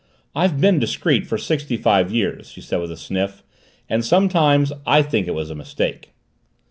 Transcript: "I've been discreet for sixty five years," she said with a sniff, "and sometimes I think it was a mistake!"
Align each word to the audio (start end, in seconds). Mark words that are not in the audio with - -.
"I've 0.33 0.59
been 0.59 0.79
discreet 0.79 1.27
for 1.27 1.37
sixty 1.37 1.77
five 1.77 2.11
years," 2.11 2.49
she 2.49 2.59
said 2.59 2.77
with 2.81 2.91
a 2.91 2.97
sniff, 2.97 3.43
"and 3.87 4.03
sometimes 4.03 4.73
I 4.83 5.03
think 5.03 5.27
it 5.27 5.35
was 5.35 5.51
a 5.51 5.55
mistake!" 5.55 6.15